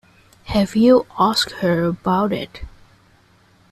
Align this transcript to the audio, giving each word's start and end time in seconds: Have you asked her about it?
Have 0.45 0.75
you 0.75 1.05
asked 1.19 1.51
her 1.61 1.83
about 1.83 2.33
it? 2.33 2.63